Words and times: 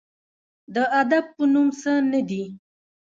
د 0.73 0.75
ادب 1.01 1.25
په 1.35 1.43
نوم 1.53 1.67
څه 1.79 1.91
نه 2.11 2.21
دي 2.29 2.43